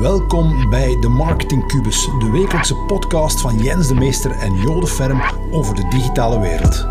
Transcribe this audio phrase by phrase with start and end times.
[0.00, 5.22] Welkom bij de Marketing Cubus, de wekelijkse podcast van Jens de Meester en Jode Ferm
[5.50, 6.86] over de digitale wereld.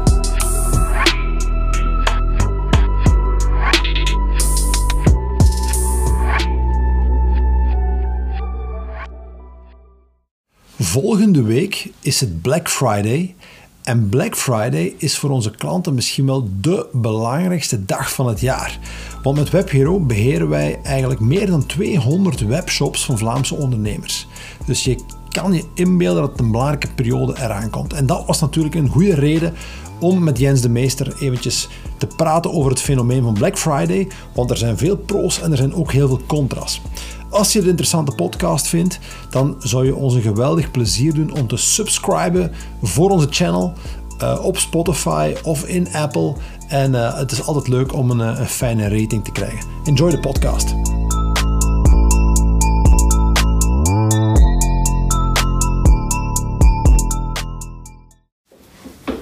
[10.78, 13.36] Volgende week is het Black Friday.
[13.90, 18.80] En Black Friday is voor onze klanten misschien wel de belangrijkste dag van het jaar.
[19.24, 24.28] Want met WebHero beheren wij eigenlijk meer dan 200 webshops van Vlaamse ondernemers.
[24.66, 24.96] Dus je
[25.42, 27.94] kan je inbeelden dat een belangrijke periode eraan komt.
[27.94, 29.54] En dat was natuurlijk een goede reden
[30.00, 34.08] om met Jens de Meester eventjes te praten over het fenomeen van Black Friday.
[34.34, 36.82] Want er zijn veel pro's en er zijn ook heel veel contra's.
[37.30, 39.00] Als je het interessante podcast vindt,
[39.30, 43.74] dan zou je ons een geweldig plezier doen om te subscriben voor onze channel
[44.22, 46.36] uh, op Spotify of in Apple.
[46.68, 49.68] En uh, het is altijd leuk om een, een fijne rating te krijgen.
[49.86, 50.99] Enjoy de podcast.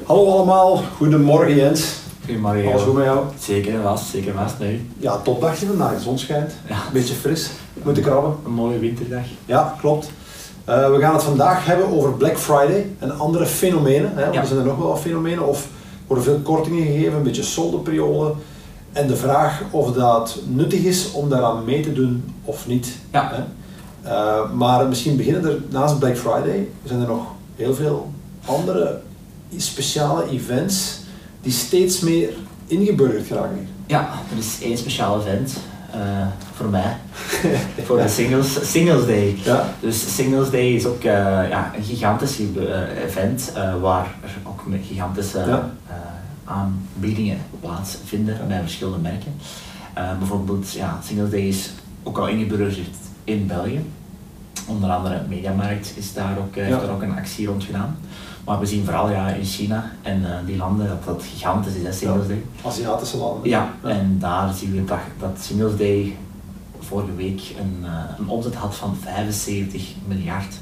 [0.07, 1.95] Hallo allemaal, goedemorgen Jens.
[2.25, 2.67] Goedemorgen.
[2.71, 3.25] Alles goed met jou?
[3.39, 4.59] Zeker vast, zeker vast.
[4.59, 4.85] Nee.
[4.97, 5.93] Ja, topdagje vandaag.
[5.93, 6.53] De zon schijnt.
[6.69, 6.75] Ja.
[6.93, 7.49] Beetje fris.
[7.83, 8.35] Moeten krabben.
[8.45, 9.23] Een mooie winterdag.
[9.45, 10.09] Ja, klopt.
[10.69, 14.11] Uh, we gaan het vandaag hebben over Black Friday en andere fenomenen.
[14.15, 14.41] Hè, want Ja.
[14.41, 15.47] er zijn er nog wel wat fenomenen.
[15.47, 15.67] Of
[16.07, 18.33] worden veel kortingen gegeven, een beetje soldeperiode.
[18.93, 22.97] En de vraag of dat nuttig is om daaraan mee te doen of niet.
[23.11, 23.31] Ja.
[23.33, 23.43] Hè.
[24.11, 28.11] Uh, maar misschien beginnen er naast Black Friday, zijn er nog heel veel
[28.45, 28.99] andere
[29.57, 30.99] speciale events
[31.41, 32.29] die steeds meer
[32.67, 33.55] ingeburgerd geraken.
[33.57, 33.67] hier.
[33.97, 35.57] Ja, er is één speciaal event
[35.91, 36.97] eh, voor mij.
[37.85, 39.37] voor de singles, singles Day.
[39.43, 39.73] Ja.
[39.79, 41.13] Dus Singles Day is ook eh,
[41.49, 45.69] ja, een gigantisch eh, event waar er ook gigantische Ja.
[46.45, 48.45] aanbiedingen plaatsvinden Ja.
[48.45, 49.33] bij verschillende merken.
[50.19, 51.69] Bijvoorbeeld, ja, Singles Day is
[52.03, 53.81] ook al ingeburgerd in België.
[54.67, 56.81] Onder andere Mediamarkt is daar ook, heeft Ja.
[56.81, 57.97] er ook een actie rond gedaan.
[58.47, 61.83] Maar we zien vooral ja, in China en eh, die landen dat dat gigantisch is,
[61.83, 62.43] hè, Singles Day.
[62.65, 63.49] Aziatische landen.
[63.49, 66.15] Ja, en daar zien we dat, dat Singles Day
[66.79, 70.53] vorige week een, eh, een omzet had van 75 miljard.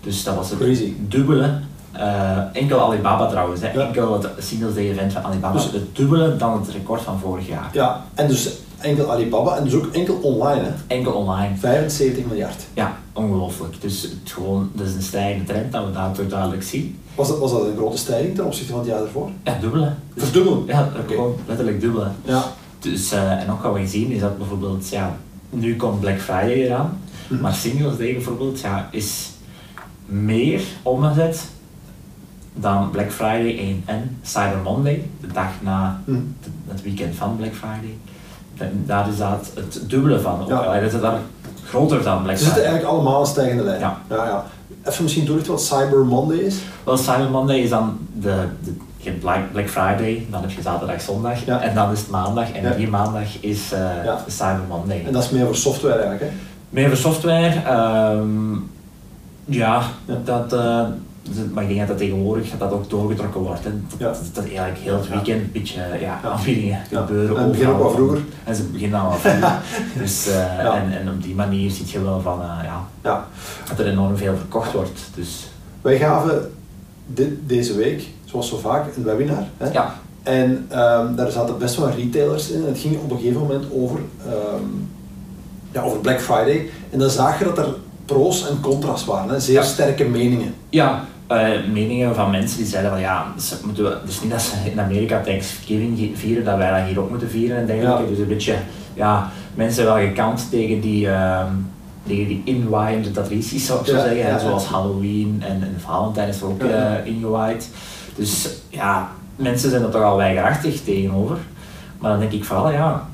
[0.00, 0.92] Dus dat was het Crazy.
[1.08, 1.60] dubbele.
[1.92, 3.72] eh, enkel Alibaba trouwens, hè.
[3.72, 3.86] Ja.
[3.86, 5.52] enkel het Singles Day event van Alibaba.
[5.52, 7.68] Dus- het dubbele dan het record van vorig jaar.
[7.72, 8.48] Ja, en dus
[8.78, 10.62] enkel Alibaba en dus ook enkel online.
[10.62, 10.70] Hè.
[10.86, 11.56] Enkel online.
[11.56, 12.66] 75 miljard.
[12.74, 13.80] Ja, ongelooflijk.
[13.80, 16.98] Dus het, gewoon, dat is een stijgende trend dat we daar toch duidelijk zien.
[17.14, 19.30] Was dat, was dat een grote stijging ten opzichte van het jaar ervoor?
[19.44, 19.92] Ja, dubbele.
[20.14, 20.66] Dus- Verdubbelen?
[20.66, 21.14] Ja, Oké.
[21.14, 22.08] gewoon letterlijk dubbele.
[22.24, 22.44] Ja.
[22.78, 25.16] Dus, eh, en ook wat we zien is dat bijvoorbeeld, ja,
[25.50, 26.98] nu komt Black Friday eraan,
[27.28, 27.40] Mhm.
[27.40, 29.30] maar Singles Day bijvoorbeeld ja, is
[30.06, 31.44] meer omzet
[32.54, 36.14] dan Black Friday en, en Cyber Monday, de dag na Hm.
[36.68, 37.96] het- weekend van Black Friday.
[38.56, 40.44] Da- Daar is dat het dubbele van.
[40.48, 40.74] Ja.
[40.74, 40.80] Ja.
[40.80, 41.18] Dat is daar
[41.70, 42.70] groter dan Black Ze zitten Friday.
[42.72, 43.80] eigenlijk allemaal een stijgende lijn.
[43.80, 43.96] Ja.
[44.08, 44.44] Ja, ja.
[44.84, 46.56] Even misschien toelichten wat Cyber Monday is.
[46.84, 49.20] Wel, Cyber Monday is dan de, de je hebt
[49.52, 51.60] Black, Friday, dan heb je zaterdag, zondag Ja.
[51.60, 52.70] en dan is het maandag en Ja.
[52.70, 53.68] die maandag is
[54.04, 54.20] Ja.
[54.24, 55.02] de Cyber Monday.
[55.06, 56.22] En dat is meer voor software eigenlijk.
[56.22, 56.28] Hè?
[56.70, 58.54] Meer voor software, ehm,
[59.44, 59.82] ja.
[60.24, 60.88] Dat, eh, dat-
[61.52, 63.64] maar ik denk dat dat tegenwoordig dat dat ook doorgetrokken wordt.
[63.64, 63.70] Hè.
[63.88, 64.06] Dat, Ja.
[64.06, 66.20] dat, dat eigenlijk heel het weekend een beetje ja, Ja.
[66.24, 67.00] aanbiedingen Ja.
[67.06, 67.36] gebeuren.
[67.36, 68.20] En het begint ook wel vroeger.
[68.44, 69.58] En ze beginnen al wat vroeger.
[70.02, 70.76] dus, eh, Ja.
[70.82, 73.26] en, en op die manier zie je wel van, eh, ja, Ja.
[73.68, 75.00] dat er enorm veel verkocht wordt.
[75.14, 75.50] Dus,
[75.82, 76.50] Wij gaven
[77.06, 79.44] dit, deze week, zoals zo vaak, een webinar.
[79.56, 79.70] Hè?
[79.70, 82.60] ja, En ehm, daar zaten best wel retailers in.
[82.62, 84.64] En het ging op een gegeven moment over, ehm,
[85.72, 86.68] ja, over Black Friday.
[86.90, 87.74] En dan zag je dat er
[88.14, 89.28] pro's en contra's waren.
[89.30, 89.40] Hè?
[89.40, 89.62] Zeer Ja.
[89.62, 90.54] sterke meningen.
[90.70, 94.42] ja eh, meningen van mensen die zeiden van ja, ze moeten we, dus niet dat
[94.42, 98.02] ze in Amerika Thanksgiving gi- vieren, dat wij dat hier ook moeten vieren en dergelijke.
[98.02, 98.08] Ja.
[98.08, 98.54] Dus een beetje,
[98.94, 101.46] ja, mensen wel gekant tegen die, ehm
[102.06, 104.64] tegen die inwaaiende tradities zou ik zo zeggen, ja, zoals.
[104.66, 107.68] Halloween en, en Valentijn is er ook eh, ingewaaid.
[108.16, 111.36] Dus ja, mensen zijn er toch al weigerachtig tegenover.
[111.98, 113.08] Maar dan denk ik vooral, ja,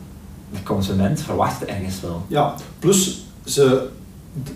[0.53, 2.23] de consument verwacht ergens wel.
[2.29, 3.89] Ja, plus ze,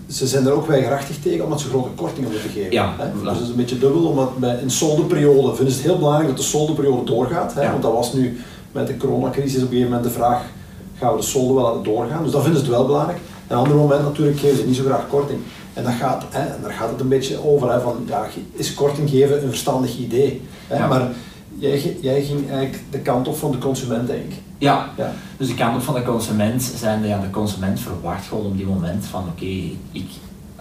[0.07, 2.73] ze zijn er ook weigerachtig tegen omdat ze grote kortingen moeten geven.
[2.73, 3.13] Ja, hè?
[3.13, 6.29] Dus dat is een beetje dubbel, omdat bij een soldeperiode vinden ze het heel belangrijk
[6.29, 7.55] dat de soldeperiode doorgaat.
[7.55, 7.63] Hè?
[7.63, 7.71] Ja.
[7.71, 8.41] Want dat was nu
[8.73, 10.43] met de coronacrisis op een gegeven moment de vraag,
[10.99, 12.23] gaan we de solden wel laten doorgaan?
[12.23, 13.19] Dus dat vinden ze het wel belangrijk.
[13.47, 15.41] En op een ander moment natuurlijk geven ze niet zo graag korting.
[15.75, 18.75] En, dat gaat, hè, en daar gaat het een beetje over, hè, van ja, is
[18.75, 20.43] korting geven een verstandig idee?
[20.67, 20.77] Hè?
[20.77, 20.87] Ja.
[20.87, 21.09] Maar
[21.61, 24.33] jij, gi- jij ging eigenlijk de kant op van de consument, denk ik.
[24.59, 25.13] Ja, Ja.
[25.37, 28.67] Dus de kant op van de consument zijn, ja, de consument verwacht gewoon op die
[28.67, 29.45] moment van oké,
[29.93, 30.09] ik,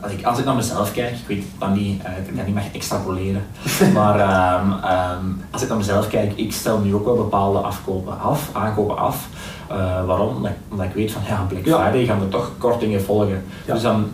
[0.01, 2.55] als ik, als ik naar mezelf kijk, ik weet dat niet, uh, ik kan niet
[2.55, 3.43] meer extrapoleren,
[3.93, 4.19] maar
[4.61, 8.49] um, um, als ik naar mezelf kijk, ik stel nu ook wel bepaalde afkopen af,
[8.53, 9.27] aankopen af.
[9.71, 10.35] Uh, waarom?
[10.35, 13.43] Omdat, omdat, ik weet van ja, Black Friday gaan er toch kortingen volgen.
[13.65, 13.73] Ja.
[13.73, 14.07] Dus dan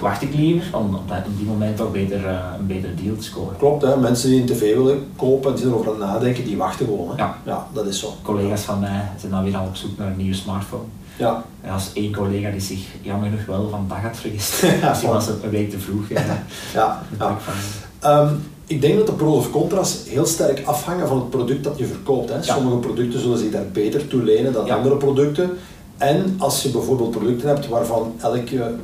[0.00, 3.22] wacht ik liever om op, op die moment toch beter, uh, een betere deal te
[3.22, 3.56] scoren.
[3.56, 3.96] Klopt, hè?
[3.96, 7.08] mensen die een tv willen kopen en die erover nadenken, die wachten gewoon.
[7.08, 7.16] Hè?
[7.16, 7.36] Ja.
[7.44, 8.14] ja, dat is zo.
[8.22, 10.84] Collega's van mij zijn dan weer al op zoek naar een nieuwe smartphone.
[11.20, 11.44] Ja.
[11.60, 14.62] En als één collega die zich jammer genoeg wel van dag had vergist.
[14.88, 16.08] Misschien was het een week te vroeg.
[16.18, 16.44] Ja.
[16.74, 18.20] ja, ja.
[18.20, 21.78] Um, ik denk dat de pros of contra's heel sterk afhangen van het product dat
[21.78, 22.28] je verkoopt.
[22.28, 22.42] Hè.
[22.42, 25.50] Sommige producten zullen zich daar beter toe lenen dan andere producten.
[25.98, 28.74] En als je bijvoorbeeld producten hebt waarvan elke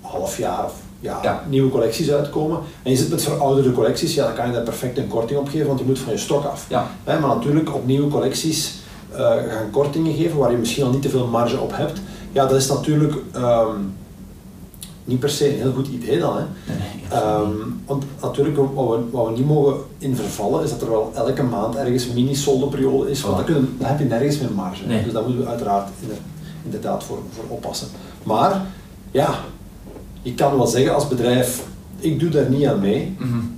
[0.00, 4.34] half jaar of ja, nieuwe collecties uitkomen en je zit met verouderde collecties, ja, dan
[4.34, 6.66] kan je daar perfect een korting op geven, want je moet van je stok af.
[6.68, 6.86] Ja.
[7.04, 8.74] maar natuurlijk op nieuwe collecties
[9.16, 12.00] uh, gaan kortingen geven waar je misschien al niet te veel marge op hebt.
[12.32, 13.94] Ja, dat is natuurlijk um,
[15.04, 16.36] niet per se een heel goed idee dan.
[16.36, 16.44] Hè.
[17.40, 21.12] Um, want natuurlijk, wat we, wat we niet mogen in vervallen, is dat er wel
[21.14, 24.86] elke maand ergens een mini-soldeperiode is, want dan, kunnen, dan heb je nergens meer marge.
[24.86, 25.04] Nee.
[25.04, 25.88] Dus daar moeten we uiteraard
[26.64, 27.88] inderdaad voor, voor oppassen.
[28.22, 28.62] Maar,
[29.10, 29.34] ja,
[30.22, 31.66] je kan wel zeggen als bedrijf,
[31.98, 33.55] ik doe daar niet aan mee, mm -hmm.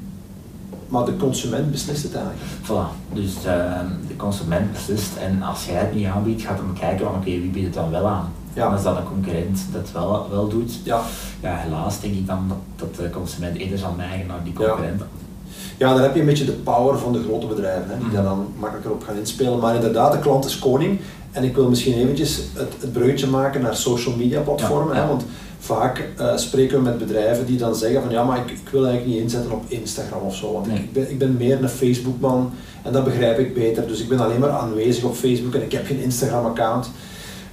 [0.89, 2.45] Maar de consument beslist het eigenlijk.
[2.65, 7.07] Voilà, dus uh, de consument beslist en als jij het niet aanbiedt, gaat hem kijken
[7.07, 8.33] van oké, okay, wie biedt het dan wel aan?
[8.53, 8.67] Ja.
[8.67, 11.01] En als dat een concurrent dat wel, wel doet, ja.
[11.41, 15.01] ja, helaas denk ik dan dat, dat de consument eerder zal neigen naar die concurrent.
[15.01, 15.87] Ja.
[15.87, 18.23] ja, dan heb je een beetje de power van de grote bedrijven, hè, die daar
[18.23, 19.59] dan makkelijker op gaan inspelen.
[19.59, 21.01] Maar inderdaad, de klant is koning.
[21.31, 24.95] En ik wil misschien eventjes het, het bruggetje maken naar social media platformen.
[24.95, 25.03] Ja.
[25.03, 25.25] Hè, want
[25.59, 28.87] vaak uh, spreken we met bedrijven die dan zeggen van ja, maar ik, ik wil
[28.87, 30.53] eigenlijk niet inzetten op Instagram of zo.
[30.53, 30.77] Want Nee.
[30.79, 32.51] ik, ben, ik ben meer een Facebookman
[32.83, 33.87] en dat begrijp ik beter.
[33.87, 36.91] Dus ik ben alleen maar aanwezig op Facebook en ik heb geen Instagram-account.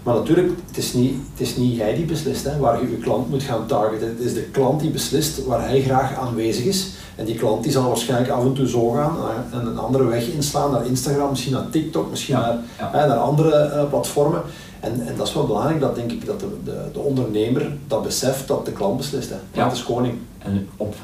[0.03, 2.97] Maar natuurlijk, het is niet, het is niet jij die beslist hè, waar je je
[2.97, 4.07] klant moet gaan targeten.
[4.07, 6.89] Het is de klant die beslist waar hij graag aanwezig is.
[7.15, 9.17] En die klant die zal waarschijnlijk af en toe zo gaan
[9.51, 12.99] en een andere weg inslaan naar Instagram, misschien naar TikTok, misschien Ja, naar, ja.
[12.99, 14.41] Hè, naar andere uh, platformen.
[14.85, 18.03] En, en dat is wel belangrijk, dat denk ik dat de, de, de ondernemer dat
[18.03, 19.29] beseft dat de klant beslist.
[19.29, 19.35] Hè.
[19.51, 19.63] Ja.
[19.63, 20.13] Dat is koning.
[20.37, 20.95] En op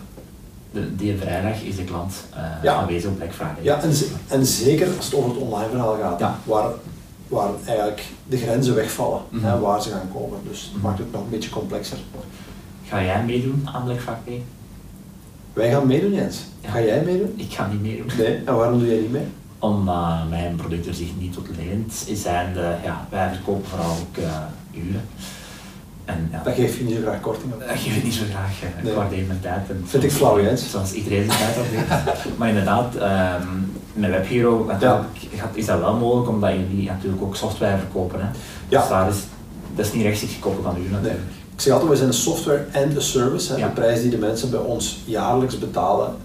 [0.72, 2.74] de, die vrijdag is de klant uh, Ja.
[2.74, 3.56] aanwezig op Black Friday.
[3.64, 6.40] Ja, en, ze- en zeker als het over het online verhaal gaat, Ja.
[6.44, 6.70] waar,
[7.28, 9.46] waar eigenlijk de grenzen wegvallen, Mhm.
[9.46, 10.38] hè, waar ze gaan komen.
[10.50, 10.86] Dus dat Mhm.
[10.86, 11.98] maakt het nog een beetje complexer.
[12.88, 14.44] Ga jij meedoen aan Black Friday?
[15.54, 16.44] Wij gaan meedoen, Jens.
[16.62, 16.70] Ja.
[16.70, 17.34] Ga jij meedoen?
[17.36, 18.08] Ik ga niet meedoen.
[18.18, 18.42] Nee.
[18.46, 19.26] En waarom doe jij niet mee?
[19.62, 24.18] Omdat mijn product er zich niet tot leent, zijn de, ja, wij verkopen vooral ook
[24.18, 24.26] uh,
[24.88, 25.02] uren.
[26.06, 27.60] En ja, Dat geef je niet zo graag korting op.
[27.60, 28.62] dat geef ik niet zo graag.
[28.62, 28.94] eh, Ik Nee.
[28.94, 29.70] waardeer mijn tijd.
[29.70, 30.70] En Vind ik flauw, Jens.
[30.72, 32.38] Zoals iedereen zijn tijd afdeelt.
[32.38, 33.48] maar inderdaad, ehm
[33.94, 35.06] met WebHero gaat-
[35.54, 38.20] is dat wel mogelijk, omdat jullie natuurlijk ook software verkopen.
[38.22, 38.28] Hè.
[38.68, 38.80] Ja.
[38.80, 39.16] Dus daar is,
[39.76, 41.20] dat is niet rechtstreeks gekoppeld aan u natuurlijk.
[41.56, 43.54] Ik zeg altijd, we zijn een software and a service.
[43.54, 43.60] Hè.
[43.60, 43.66] Ja.
[43.68, 46.16] De prijs die de mensen bij ons jaarlijks betalen,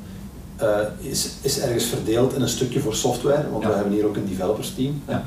[0.57, 0.69] eh,
[0.99, 3.69] is, is ergens verdeeld in een stukje voor software, want Ja.
[3.69, 5.03] we hebben hier ook een developers team.
[5.09, 5.25] Ja.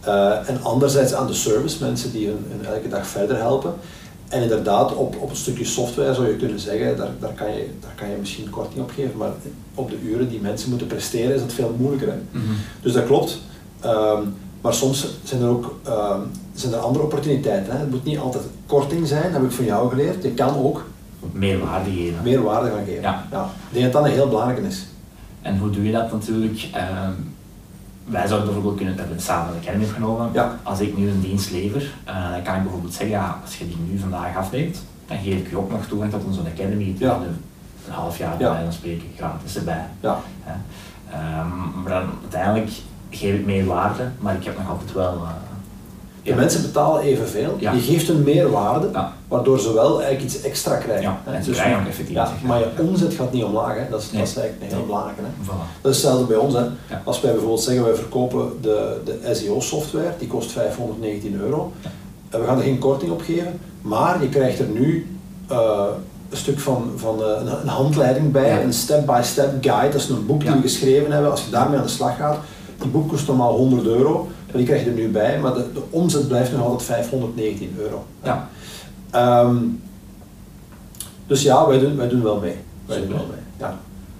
[0.00, 3.74] Eh, en anderzijds aan de service, mensen die hun, hun elke dag verder helpen.
[4.28, 7.66] En inderdaad, op, op een stukje software zou je kunnen zeggen, daar, daar, kan je,
[7.80, 9.30] daar kan je misschien korting op geven, maar
[9.74, 12.08] op de uren die mensen moeten presteren is dat veel moeilijker.
[12.08, 12.18] Hè.
[12.30, 12.44] Mhm.
[12.82, 13.38] Dus dat klopt.
[13.80, 14.22] Ehm,
[14.60, 16.20] maar soms zijn er ook ehm,
[16.54, 17.72] zijn er andere opportuniteiten.
[17.72, 17.78] Hè.
[17.78, 20.22] Het moet niet altijd korting zijn, dat heb ik van jou geleerd.
[20.22, 20.84] Je kan ook
[21.32, 22.22] Meer waarde geven.
[22.22, 23.02] meer waarde gaan geven.
[23.02, 23.24] Ja.
[23.68, 24.86] Ik denk dat dat een heel belangrijke is.
[25.42, 26.68] En hoe doe je dat natuurlijk?
[26.72, 27.12] Ehm,
[28.04, 30.30] wij zouden bijvoorbeeld kunnen, hebben samen de Academy opgenomen.
[30.32, 30.58] Ja.
[30.62, 33.66] Als ik nu een dienst lever, eh, dan kan ik bijvoorbeeld zeggen, ja, als je
[33.66, 36.94] die nu vandaag afneemt, dan geef ik je ook nog toegang tot onze Academy.
[36.98, 37.14] Ja.
[37.14, 38.70] Een, half jaar bij Ja.
[38.70, 39.84] spreken, gratis erbij.
[40.00, 40.20] Ja.
[41.10, 42.70] Ehm, maar dan, uiteindelijk
[43.10, 45.26] geef ik meer waarde, maar ik heb nog altijd wel...
[46.22, 46.34] ja.
[46.34, 47.56] mensen betalen evenveel.
[47.58, 47.72] Ja.
[47.72, 49.12] Je geeft hun meer waarde, Ja.
[49.28, 51.02] waardoor ze wel eigenlijk iets extra krijgen.
[51.02, 53.74] Ja, en ze Dus- krijgen effectief maar je omzet gaat niet omlaag.
[53.76, 53.88] Hè.
[53.90, 54.20] Dat, is, Nee.
[54.20, 55.20] dat is eigenlijk een heel belangrijke.
[55.20, 55.44] Hè.
[55.44, 55.80] Voilà.
[55.82, 56.54] Dat is hetzelfde bij ons.
[56.54, 56.64] Hè.
[57.04, 61.72] Als wij bijvoorbeeld zeggen, wij verkopen de, de SEO-software, die kost 519 euro.
[62.30, 65.16] En we gaan er geen korting op geven, maar je krijgt er nu
[65.48, 65.84] eh,
[66.30, 69.92] een stuk van, van eh, een, een handleiding bij, een step-by-step guide.
[69.92, 71.30] Dat is een boek die we geschreven hebben.
[71.30, 72.36] Als je daarmee aan de slag gaat,
[72.80, 75.82] die boek kost normaal 100 euro, die krijg je er nu bij, maar de, de
[75.90, 78.04] omzet blijft nog altijd 519 euro.
[78.22, 78.48] Ja.
[79.10, 79.56] Ehm,
[81.26, 82.56] dus ja, wij doen, wij doen wel mee.
[82.86, 83.40] Wij doen wel mee.
[83.58, 83.78] Ja.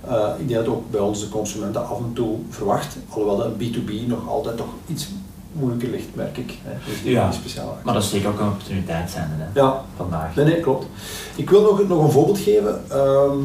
[0.09, 3.53] Eh, ik denk dat ook bij ons de consumenten af en toe verwacht, alhoewel een
[3.59, 5.09] B2B nog altijd toch iets
[5.53, 6.59] moeilijker ligt, merk ik.
[6.63, 6.73] Hè.
[7.03, 7.33] Dus Ja.
[7.33, 7.79] speciaal.
[7.85, 10.35] Maar dat is zeker ook een opportuniteit zijn hè, Ja, vandaag.
[10.37, 10.87] nee, nee, klopt.
[11.37, 13.39] Ik wil nog, nog een voorbeeld geven ehm,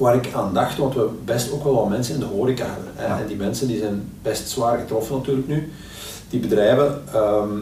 [0.00, 2.92] waar ik aan dacht, want we best ook wel wat mensen in de horeca hebben.
[2.94, 3.06] Hè.
[3.06, 3.20] Ja.
[3.20, 5.72] En die mensen die zijn best zwaar getroffen natuurlijk nu.
[6.30, 7.58] Die bedrijven, ehm,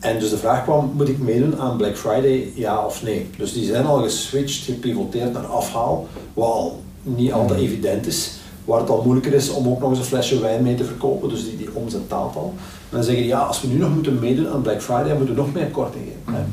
[0.00, 3.30] En dus de vraag kwam, moet ik meedoen aan Black Friday, ja of nee?
[3.36, 8.30] Dus die zijn al geswitcht, gepivoteerd naar afhaal, wat al niet altijd evident is.
[8.64, 11.28] Waar het al moeilijker is om ook nog eens een flesje wijn mee te verkopen,
[11.28, 12.54] dus die, die omzet taalt al.
[12.56, 15.34] En dan zeggen die, ja, als we nu nog moeten meedoen aan Black Friday, moeten
[15.34, 16.38] we nog meer korting geven.
[16.40, 16.44] hè.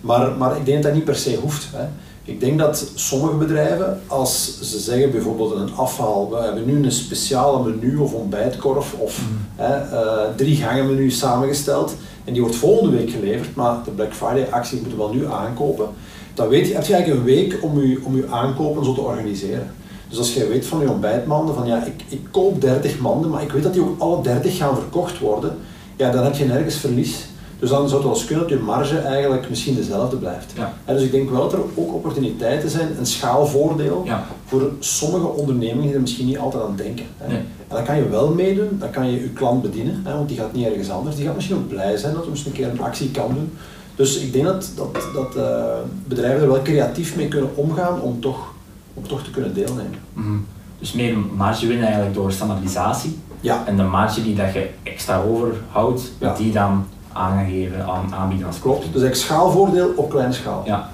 [0.00, 1.68] Maar, maar ik denk dat dat niet per se hoeft.
[1.72, 1.84] Hè.
[2.24, 6.84] Ik denk dat sommige bedrijven, als ze zeggen bijvoorbeeld in een afhaal, we hebben nu
[6.84, 9.20] een speciale menu of ontbijtkorf of
[9.56, 14.14] hè, eh, drie gangen menu samengesteld en die wordt volgende week geleverd, maar de Black
[14.14, 15.88] Friday actie moeten we wel nu aankopen.
[16.34, 19.00] Dan weet je, heb je eigenlijk een week om je, om je aankopen zo te
[19.00, 19.70] organiseren.
[20.08, 23.42] Dus als jij weet van je ontbijtmanden, van ja, ik, ik koop 30 manden, maar
[23.42, 25.56] ik weet dat die ook alle 30 gaan verkocht worden,
[25.96, 27.26] ja, dan heb je nergens verlies.
[27.62, 30.52] Dus dan zou het wel kunnen dat je marge eigenlijk misschien dezelfde blijft.
[30.56, 30.72] Ja.
[30.84, 34.24] En dus ik denk wel dat er ook opportuniteiten zijn, een schaalvoordeel Ja.
[34.46, 37.04] voor sommige ondernemingen die er misschien niet altijd aan denken.
[37.16, 37.28] Hè.
[37.28, 37.36] Nee.
[37.38, 40.38] En dan kan je wel meedoen, dan kan je je klant bedienen, hè, want die
[40.38, 41.16] gaat niet ergens anders.
[41.16, 43.52] Die gaat misschien ook blij zijn dat we eens een keer een actie kan doen.
[43.94, 45.64] Dus ik denk dat, dat, dat eh,
[46.06, 48.38] bedrijven er wel creatief mee kunnen omgaan om toch,
[48.94, 49.98] om toch te kunnen deelnemen.
[50.12, 50.36] Mhm.
[50.78, 53.18] Dus meer marge winnen eigenlijk door standaardisatie.
[53.40, 56.34] Ja, En de marge die dat je extra overhoudt, Ja.
[56.34, 58.80] die dan aan gaan geven, aan, aanbieden als klopt.
[58.92, 60.62] Dus eigenlijk schaalvoordeel op kleine schaal.
[60.66, 60.90] Ja.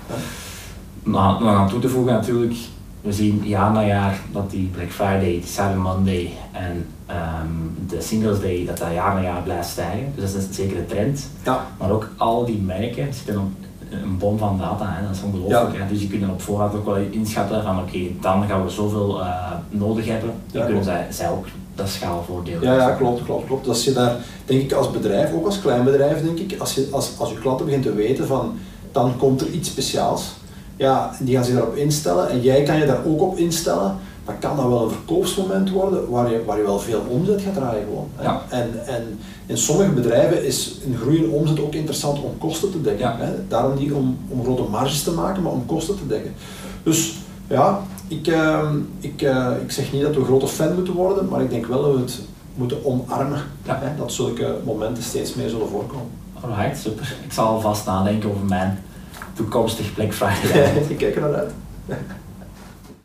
[1.03, 2.55] Maar nog aan toe te voegen natuurlijk,
[3.01, 7.47] we zien jaar na jaar dat die Black Friday, die Cyber Monday en ehm,
[7.89, 10.13] de Singles Day, dat dat jaar na jaar blijft stijgen.
[10.15, 11.29] Dus dat is een zekere trend.
[11.45, 13.51] Ja, Maar ook al die merken zitten op
[13.91, 15.07] een bom van data, hè.
[15.07, 15.77] dat is ongelooflijk.
[15.77, 15.87] Ja.
[15.91, 19.53] Dus die kunnen op voorhand ook wel inschatten van oké, dan gaan we zoveel eh,
[19.69, 20.31] nodig hebben.
[20.53, 22.63] Dan Ja, kunnen zij, zij ook dat schaalvoordeel.
[22.63, 23.69] Ja, ja, klopt, klopt, klopt.
[23.69, 26.89] Als je daar, denk ik, als bedrijf, ook als klein bedrijf, denk ik, als je,
[26.91, 28.59] als, als je klanten begint te weten van,
[28.93, 30.23] dan komt er iets speciaals,
[30.77, 33.97] ja, die gaan zich daarop instellen en jij kan je daar ook op instellen,
[34.29, 37.55] dan kan dat wel een verkoopsmoment worden waar je, waar je wel veel omzet gaat
[37.55, 38.09] draaien gewoon.
[38.21, 38.43] Ja.
[38.49, 43.07] En, en in sommige bedrijven is een groeiende omzet ook interessant om kosten te dekken.
[43.07, 43.17] Ja.
[43.19, 43.33] Hè.
[43.49, 46.35] Daarom niet om, om grote marges te maken, maar om kosten te dekken.
[46.83, 47.15] Dus
[47.47, 51.43] ja, ik, ehm, ik, eh, ik zeg niet dat we grote fan moeten worden, maar
[51.43, 52.21] ik denk wel dat we het
[52.55, 53.43] moeten omarmen.
[53.63, 53.79] Ja.
[53.83, 56.11] Hè, dat zulke momenten steeds meer zullen voorkomen.
[56.41, 57.17] Alright, super.
[57.25, 58.79] Ik zal alvast nadenken over mijn
[59.33, 60.83] toekomstig Black Friday.
[60.89, 61.53] ik kijk er naar uit.